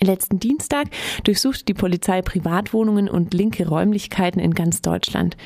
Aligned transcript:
Letzten 0.00 0.38
Dienstag 0.38 0.88
durchsuchte 1.24 1.64
die 1.64 1.74
Polizei 1.74 2.22
Privatwohnungen 2.22 3.08
und 3.08 3.34
linke 3.34 3.66
Räumlichkeiten 3.68 4.40
in 4.40 4.54
ganz 4.54 4.80
Deutschland. 4.82 5.36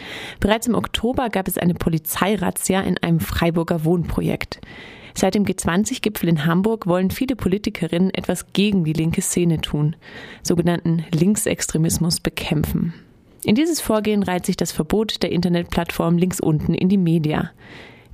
Bereits 0.41 0.67
im 0.67 0.75
Oktober 0.75 1.31
gab 1.31 1.49
es 1.49 1.59
eine 1.59 1.75
Polizeirazzia 1.75 2.81
in 2.83 2.99
einem 2.99 3.21
Freiburger 3.21 3.85
Wohnprojekt. 3.85 4.61
Seit 5.15 5.35
dem 5.35 5.45
G20-Gipfel 5.45 6.29
in 6.29 6.47
Hamburg 6.47 6.87
wollen 6.87 7.11
viele 7.11 7.37
Politikerinnen 7.37 8.13
etwas 8.15 8.53
gegen 8.53 8.85
die 8.85 8.95
linke 8.95 9.21
Szene 9.21 9.61
tun, 9.61 9.97
sogenannten 10.43 11.05
Linksextremismus 11.13 12.21
bekämpfen. 12.21 12.95
In 13.45 13.55
dieses 13.55 13.81
Vorgehen 13.81 14.23
reiht 14.23 14.47
sich 14.47 14.57
das 14.57 14.73
Verbot 14.73 15.23
der 15.23 15.33
Internetplattform 15.33 16.17
links 16.17 16.41
unten 16.41 16.75
in 16.75 16.89
die 16.89 16.99
Media. 16.99 17.51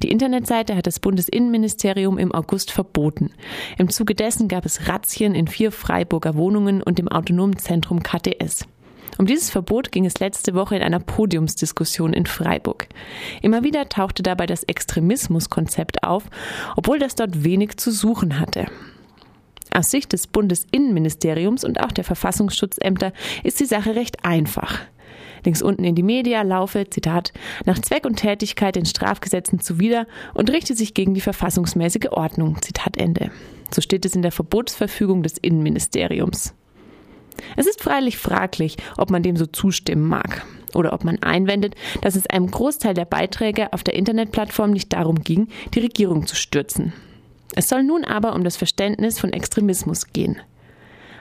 Die 0.03 0.11
Internetseite 0.11 0.77
hat 0.77 0.87
das 0.87 1.01
Bundesinnenministerium 1.01 2.19
im 2.19 2.33
August 2.33 2.71
verboten. 2.71 3.31
Im 3.79 3.89
Zuge 3.89 4.15
dessen 4.15 4.49
gab 4.49 4.65
es 4.65 4.89
Razzien 4.89 5.35
in 5.35 5.49
vier 5.49 5.73
Freiburger 5.73 6.37
Wohnungen 6.37 6.83
und 6.83 7.01
im 7.01 7.09
autonomen 7.09 7.59
Zentrum 7.59 8.03
KTS. 8.03 8.67
Um 9.19 9.27
dieses 9.27 9.51
Verbot 9.51 9.91
ging 9.91 10.07
es 10.07 10.21
letzte 10.21 10.55
Woche 10.55 10.77
in 10.77 10.83
einer 10.83 11.01
Podiumsdiskussion 11.01 12.13
in 12.13 12.27
Freiburg. 12.27 12.87
Immer 13.43 13.65
wieder 13.65 13.89
tauchte 13.89 14.23
dabei 14.23 14.47
das 14.47 14.63
Extremismuskonzept 14.63 16.05
auf, 16.05 16.25
obwohl 16.77 17.01
das 17.01 17.17
dort 17.17 17.43
wenig 17.43 17.79
zu 17.79 17.91
suchen 17.91 18.39
hatte. 18.39 18.67
Aus 19.73 19.91
Sicht 19.91 20.13
des 20.13 20.29
Bundesinnenministeriums 20.29 21.65
und 21.65 21.81
auch 21.81 21.93
der 21.93 22.05
Verfassungsschutzämter 22.05 23.13
ist 23.43 23.59
die 23.59 23.65
Sache 23.65 23.97
recht 23.97 24.25
einfach. 24.25 24.79
Links 25.45 25.63
unten 25.63 25.85
in 25.85 25.95
die 25.95 26.03
Media 26.03 26.43
laufe, 26.43 26.89
Zitat, 26.89 27.33
nach 27.65 27.79
Zweck 27.79 28.07
und 28.07 28.17
Tätigkeit 28.17 28.77
den 28.77 28.87
Strafgesetzen 28.87 29.61
zuwider 29.61 30.07
und 30.35 30.51
richte 30.51 30.75
sich 30.75 30.95
gegen 30.95 31.15
die 31.15 31.21
verfassungsmäßige 31.21 32.11
Ordnung, 32.11 32.61
Zitat 32.63 32.97
Ende. 32.97 33.31
So 33.71 33.81
steht 33.81 34.05
es 34.05 34.15
in 34.15 34.23
der 34.23 34.33
Verbotsverfügung 34.33 35.23
des 35.23 35.39
Innenministeriums. 35.39 36.55
Es 37.57 37.67
ist 37.67 37.83
freilich 37.83 38.19
fraglich, 38.19 38.77
ob 38.97 39.11
man 39.11 39.23
dem 39.23 39.37
so 39.37 39.47
zustimmen 39.47 40.07
mag 40.09 40.45
oder 40.75 40.93
ob 40.93 41.05
man 41.05 41.23
einwendet, 41.23 41.75
dass 42.03 42.17
es 42.17 42.27
einem 42.27 42.51
Großteil 42.51 42.95
der 42.95 43.05
Beiträge 43.05 43.73
auf 43.73 43.85
der 43.85 43.95
Internetplattform 43.95 44.71
nicht 44.71 44.93
darum 44.93 45.23
ging, 45.23 45.49
die 45.75 45.81
Regierung 45.81 46.27
zu 46.27 46.35
stürzen. 46.35 46.93
Es 47.55 47.69
soll 47.69 47.83
nun 47.83 48.05
aber 48.05 48.35
um 48.35 48.45
das 48.45 48.57
Verständnis 48.57 49.19
von 49.19 49.33
Extremismus 49.33 50.13
gehen. 50.13 50.37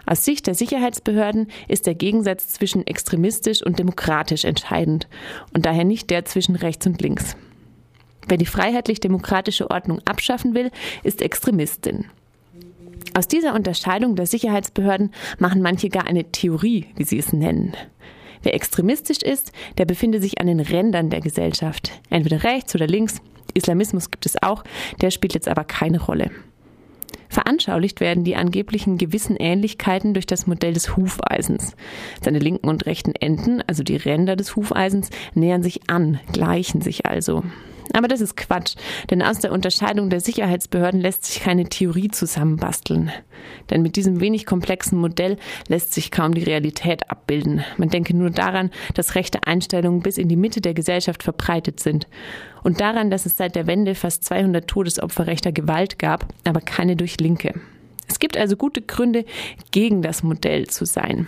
Aus 0.08 0.24
Sicht 0.24 0.48
der 0.48 0.56
Sicherheitsbehörden 0.56 1.48
ist 1.68 1.86
der 1.86 1.94
Gegensatz 1.94 2.48
zwischen 2.48 2.88
extremistisch 2.88 3.62
und 3.62 3.78
demokratisch 3.78 4.46
entscheidend 4.46 5.08
und 5.54 5.66
daher 5.66 5.84
nicht 5.84 6.10
der 6.10 6.24
zwischen 6.24 6.56
rechts 6.56 6.88
und 6.88 7.02
links. 7.02 7.36
Wer 8.28 8.38
die 8.38 8.46
freiheitlich-demokratische 8.46 9.70
Ordnung 9.70 10.00
abschaffen 10.06 10.56
will, 10.56 10.72
ist 11.04 11.22
Extremistin. 11.22 12.06
Aus 13.16 13.28
dieser 13.28 13.54
Unterscheidung 13.54 14.16
der 14.16 14.28
Sicherheitsbehörden 14.28 15.12
machen 15.40 15.62
manche 15.62 15.90
gar 15.90 16.08
eine 16.08 16.32
Theorie, 16.32 16.86
wie 16.96 17.04
sie 17.04 17.20
es 17.20 17.34
nennen. 17.34 17.74
Wer 18.44 18.54
extremistisch 18.54 19.22
ist, 19.22 19.52
der 19.78 19.86
befindet 19.86 20.22
sich 20.22 20.40
an 20.40 20.48
den 20.48 20.62
Rändern 20.62 21.10
der 21.10 21.20
Gesellschaft. 21.20 21.92
Entweder 22.10 22.44
rechts 22.44 22.74
oder 22.76 22.88
links. 22.88 23.22
Islamismus 23.54 24.10
gibt 24.10 24.26
es 24.26 24.42
auch, 24.42 24.64
der 25.02 25.12
spielt 25.12 25.34
jetzt 25.34 25.50
aber 25.50 25.66
keine 25.66 26.02
Rolle. 26.02 26.32
Veranschaulicht 27.38 28.00
werden 28.00 28.24
die 28.24 28.36
angeblichen 28.36 28.98
gewissen 28.98 29.36
Ähnlichkeiten 29.36 30.16
durch 30.16 30.26
das 30.26 30.48
Modell 30.48 30.74
des 30.74 30.98
Hufeisens. 30.98 31.76
Seine 32.20 32.40
linken 32.40 32.68
und 32.68 32.88
rechten 32.88 33.14
Enden, 33.14 33.62
also 33.68 33.84
die 33.84 33.96
Ränder 33.96 34.36
des 34.36 34.56
Hufeisens, 34.56 35.12
nähern 35.36 35.62
sich 35.62 35.88
an, 35.88 36.20
gleichen 36.34 36.82
sich 36.82 37.06
also. 37.06 37.44
Aber 37.94 38.08
das 38.08 38.22
ist 38.22 38.36
Quatsch, 38.38 38.76
denn 39.10 39.22
aus 39.22 39.40
der 39.40 39.52
Unterscheidung 39.52 40.10
der 40.10 40.20
Sicherheitsbehörden 40.20 41.00
lässt 41.00 41.26
sich 41.26 41.42
keine 41.42 41.66
Theorie 41.66 42.10
zusammenbasteln. 42.10 43.12
Denn 43.70 43.82
mit 43.82 43.96
diesem 43.96 44.20
wenig 44.20 44.46
komplexen 44.46 45.00
Modell 45.00 45.38
lässt 45.68 45.94
sich 45.94 46.12
kaum 46.12 46.34
die 46.34 46.44
Realität 46.44 47.10
abbilden. 47.10 47.64
Man 47.78 47.90
denke 47.90 48.16
nur 48.16 48.30
daran, 48.30 48.72
dass 48.94 49.16
rechte 49.16 49.44
Einstellungen 49.46 50.02
bis 50.02 50.18
in 50.18 50.28
die 50.28 50.36
Mitte 50.36 50.62
der 50.62 50.74
Gesellschaft 50.74 51.24
verbreitet 51.24 51.80
sind. 51.80 52.08
Und 52.64 52.82
daran, 52.82 53.10
dass 53.10 53.26
es 53.26 53.38
seit 53.38 53.56
der 53.56 53.68
Wende 53.68 53.96
fast 53.96 54.24
200 54.26 54.68
Todesopfer 54.68 55.28
rechter 55.28 55.52
Gewalt 55.52 56.00
gab, 56.00 56.34
aber 56.44 56.62
keine 56.62 56.96
durch 56.96 57.20
Linke. 57.20 57.54
Es 58.10 58.20
gibt 58.20 58.38
also 58.38 58.56
gute 58.56 58.82
Gründe, 58.82 59.26
gegen 59.72 60.02
das 60.02 60.24
Modell 60.24 60.68
zu 60.68 60.86
sein. 60.86 61.28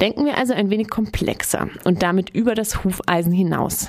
Denken 0.00 0.26
wir 0.26 0.36
also 0.36 0.52
ein 0.52 0.68
wenig 0.68 0.90
komplexer 0.90 1.68
und 1.84 2.02
damit 2.02 2.30
über 2.30 2.54
das 2.54 2.84
Hufeisen 2.84 3.32
hinaus. 3.32 3.88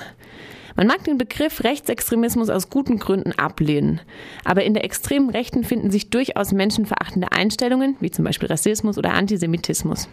Man 0.77 0.85
mag 0.85 1.03
den 1.03 1.17
Begriff 1.17 1.63
Rechtsextremismus 1.63 2.51
aus 2.51 2.69
guten 2.69 2.99
Gründen 2.99 3.31
ablehnen, 3.31 3.99
aber 4.45 4.63
in 4.63 4.75
der 4.75 4.83
extremen 4.83 5.31
Rechten 5.31 5.63
finden 5.63 5.89
sich 5.89 6.11
durchaus 6.11 6.51
menschenverachtende 6.51 7.31
Einstellungen, 7.31 7.97
wie 7.99 8.11
zum 8.11 8.23
Beispiel 8.23 8.47
Rassismus 8.47 8.99
oder 8.99 9.15
Antisemitismus. 9.15 10.07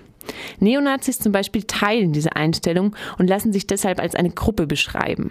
Neonazis 0.61 1.19
zum 1.19 1.33
Beispiel 1.33 1.65
teilen 1.65 2.13
diese 2.13 2.35
Einstellung 2.35 2.97
und 3.19 3.29
lassen 3.29 3.53
sich 3.53 3.67
deshalb 3.67 4.01
als 4.01 4.15
eine 4.15 4.31
Gruppe 4.31 4.67
beschreiben. 4.67 5.31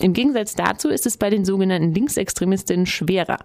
Im 0.00 0.14
Gegensatz 0.14 0.54
dazu 0.54 0.88
ist 0.88 1.04
es 1.04 1.18
bei 1.18 1.28
den 1.28 1.44
sogenannten 1.44 1.92
Linksextremistinnen 1.92 2.86
schwerer. 2.86 3.38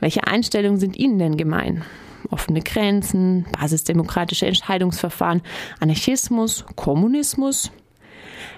Welche 0.00 0.26
Einstellungen 0.26 0.80
sind 0.80 0.96
ihnen 0.96 1.18
denn 1.18 1.36
gemein? 1.36 1.84
Offene 2.30 2.62
Grenzen, 2.62 3.44
basisdemokratische 3.52 4.46
Entscheidungsverfahren, 4.46 5.42
Anarchismus, 5.78 6.64
Kommunismus? 6.74 7.70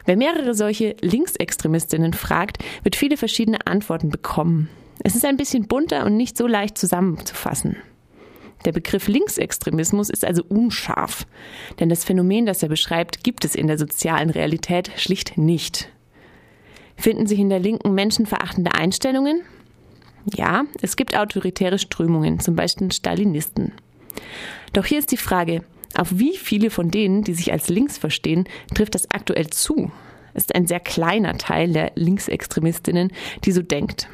Wer 0.05 0.17
mehrere 0.17 0.55
solche 0.55 0.97
Linksextremistinnen 1.01 2.13
fragt, 2.13 2.59
wird 2.83 2.97
viele 2.97 3.17
verschiedene 3.17 3.67
Antworten 3.67 4.11
bekommen. 4.11 4.69
Es 5.03 5.15
ist 5.15 5.25
ein 5.25 5.37
bisschen 5.37 5.67
bunter 5.67 6.05
und 6.05 6.17
nicht 6.17 6.37
so 6.37 6.47
leicht 6.47 6.77
zusammenzufassen. 6.77 7.77
Der 8.65 8.73
Begriff 8.73 9.09
Linksextremismus 9.09 10.11
ist 10.11 10.25
also 10.25 10.43
unscharf, 10.49 11.27
denn 11.79 11.89
das 11.89 12.05
Phänomen, 12.05 12.45
das 12.45 12.63
er 12.63 12.69
beschreibt, 12.69 13.25
gibt 13.25 13.45
es 13.45 13.55
in 13.55 13.67
der 13.67 13.79
sozialen 13.79 14.29
Realität 14.29 14.91
schlicht 14.97 15.39
nicht. 15.39 15.89
Finden 16.97 17.27
sich 17.27 17.39
in 17.39 17.49
der 17.49 17.61
Linken 17.61 17.95
menschenverachtende 17.95 18.75
Einstellungen? 18.75 19.41
Ja, 20.27 20.65
es 20.83 20.97
gibt 20.97 21.17
autoritäre 21.17 21.79
Strömungen, 21.79 22.41
zum 22.41 22.55
Beispiel 22.55 22.93
Stalinisten. 22.93 23.73
Doch 24.75 24.85
hier 24.85 24.99
ist 24.99 25.11
die 25.11 25.17
Frage, 25.17 25.63
auf 25.97 26.19
wie 26.19 26.37
viele 26.37 26.71
von 26.71 26.91
denen, 26.91 27.23
die 27.23 27.35
sich 27.35 27.53
als 27.53 27.69
links 27.69 27.99
verstehen, 27.99 28.49
trifft 28.75 28.95
das 28.95 29.11
aktuell 29.11 29.51
zu? 29.51 29.91
Ist 30.35 30.55
ein 30.55 30.67
sehr 30.67 30.81
kleiner 30.81 31.37
Teil 31.39 31.73
der 31.73 31.93
Linksextremistinnen, 31.97 33.13
die 33.45 33.53
so 33.53 33.63
denkt. 33.63 34.09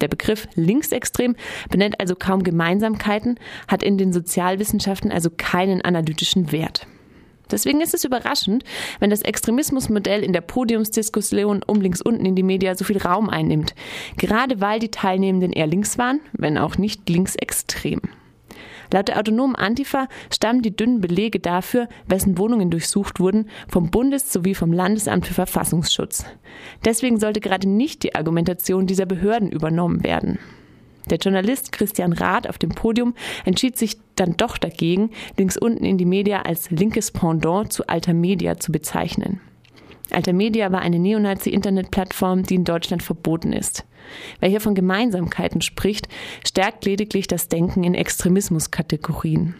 Der 0.00 0.08
Begriff 0.08 0.46
linksextrem 0.54 1.34
benennt 1.70 1.98
also 2.00 2.14
kaum 2.14 2.44
Gemeinsamkeiten, 2.44 3.38
hat 3.66 3.82
in 3.82 3.98
den 3.98 4.12
Sozialwissenschaften 4.12 5.10
also 5.10 5.30
keinen 5.36 5.82
analytischen 5.82 6.52
Wert. 6.52 6.86
Deswegen 7.50 7.80
ist 7.80 7.94
es 7.94 8.04
überraschend, 8.04 8.62
wenn 9.00 9.10
das 9.10 9.22
Extremismusmodell 9.22 10.22
in 10.22 10.34
der 10.34 10.42
Podiumsdiskussion 10.42 11.62
um 11.66 11.80
links 11.80 12.02
unten 12.02 12.26
in 12.26 12.36
die 12.36 12.42
Media 12.42 12.74
so 12.74 12.84
viel 12.84 12.98
Raum 12.98 13.30
einnimmt. 13.30 13.74
Gerade 14.18 14.60
weil 14.60 14.80
die 14.80 14.90
Teilnehmenden 14.90 15.52
eher 15.52 15.66
links 15.66 15.96
waren, 15.96 16.20
wenn 16.32 16.58
auch 16.58 16.76
nicht 16.76 17.08
linksextrem. 17.08 18.02
Laut 18.92 19.08
der 19.08 19.18
autonomen 19.18 19.56
Antifa 19.56 20.08
stammen 20.32 20.62
die 20.62 20.74
dünnen 20.74 21.00
Belege 21.00 21.40
dafür, 21.40 21.88
wessen 22.06 22.38
Wohnungen 22.38 22.70
durchsucht 22.70 23.20
wurden, 23.20 23.48
vom 23.68 23.90
Bundes- 23.90 24.32
sowie 24.32 24.54
vom 24.54 24.72
Landesamt 24.72 25.26
für 25.26 25.34
Verfassungsschutz. 25.34 26.24
Deswegen 26.84 27.18
sollte 27.18 27.40
gerade 27.40 27.68
nicht 27.68 28.02
die 28.02 28.14
Argumentation 28.14 28.86
dieser 28.86 29.06
Behörden 29.06 29.50
übernommen 29.50 30.04
werden. 30.04 30.38
Der 31.10 31.18
Journalist 31.18 31.72
Christian 31.72 32.12
Rath 32.12 32.48
auf 32.48 32.58
dem 32.58 32.70
Podium 32.70 33.14
entschied 33.44 33.78
sich 33.78 33.96
dann 34.16 34.36
doch 34.36 34.58
dagegen, 34.58 35.10
links 35.36 35.56
unten 35.56 35.84
in 35.84 35.96
die 35.96 36.04
Media 36.04 36.42
als 36.42 36.70
linkes 36.70 37.12
Pendant 37.12 37.72
zu 37.72 37.86
Alter 37.86 38.12
Media 38.14 38.58
zu 38.58 38.72
bezeichnen. 38.72 39.40
Alter 40.10 40.32
Media 40.32 40.72
war 40.72 40.80
eine 40.80 40.98
Neonazi-Internetplattform, 40.98 42.42
die 42.44 42.54
in 42.54 42.64
Deutschland 42.64 43.02
verboten 43.02 43.52
ist. 43.52 43.84
Wer 44.40 44.48
hier 44.48 44.60
von 44.60 44.74
Gemeinsamkeiten 44.74 45.60
spricht, 45.60 46.08
stärkt 46.46 46.84
lediglich 46.84 47.26
das 47.26 47.48
Denken 47.48 47.84
in 47.84 47.94
Extremismuskategorien. 47.94 49.54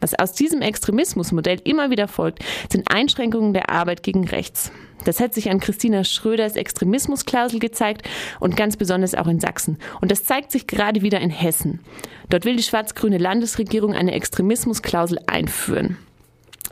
Was 0.00 0.14
aus 0.14 0.32
diesem 0.32 0.62
Extremismusmodell 0.62 1.60
immer 1.64 1.90
wieder 1.90 2.06
folgt, 2.06 2.44
sind 2.70 2.90
Einschränkungen 2.90 3.52
der 3.52 3.70
Arbeit 3.70 4.02
gegen 4.02 4.24
rechts. 4.28 4.70
Das 5.04 5.20
hat 5.20 5.34
sich 5.34 5.50
an 5.50 5.60
Christina 5.60 6.04
Schröders 6.04 6.56
Extremismusklausel 6.56 7.58
gezeigt 7.58 8.08
und 8.40 8.56
ganz 8.56 8.76
besonders 8.76 9.14
auch 9.14 9.26
in 9.26 9.40
Sachsen. 9.40 9.78
Und 10.00 10.10
das 10.10 10.24
zeigt 10.24 10.52
sich 10.52 10.66
gerade 10.66 11.02
wieder 11.02 11.20
in 11.20 11.30
Hessen. 11.30 11.80
Dort 12.28 12.44
will 12.44 12.56
die 12.56 12.62
schwarz-grüne 12.62 13.18
Landesregierung 13.18 13.94
eine 13.94 14.12
Extremismusklausel 14.12 15.18
einführen. 15.26 15.96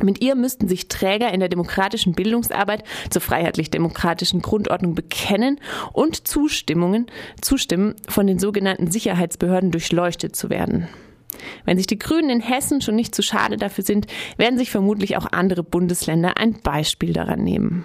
Mit 0.02 0.22
ihr 0.22 0.34
müssten 0.34 0.68
sich 0.68 0.88
Träger 0.88 1.32
in 1.32 1.40
der 1.40 1.48
demokratischen 1.48 2.14
Bildungsarbeit 2.14 2.84
zur 3.10 3.22
freiheitlich-demokratischen 3.22 4.42
Grundordnung 4.42 4.94
bekennen 4.94 5.58
und 5.92 6.28
Zustimmungen, 6.28 7.06
zustimmen, 7.40 7.94
von 8.08 8.26
den 8.26 8.38
sogenannten 8.38 8.90
Sicherheitsbehörden 8.90 9.70
durchleuchtet 9.70 10.36
zu 10.36 10.50
werden. 10.50 10.88
Wenn 11.64 11.76
sich 11.76 11.86
die 11.86 11.98
Grünen 11.98 12.30
in 12.30 12.40
Hessen 12.40 12.80
schon 12.80 12.96
nicht 12.96 13.14
zu 13.14 13.22
schade 13.22 13.56
dafür 13.56 13.84
sind, 13.84 14.06
werden 14.36 14.58
sich 14.58 14.70
vermutlich 14.70 15.16
auch 15.16 15.26
andere 15.32 15.62
Bundesländer 15.62 16.36
ein 16.36 16.60
Beispiel 16.60 17.12
daran 17.12 17.42
nehmen. 17.42 17.84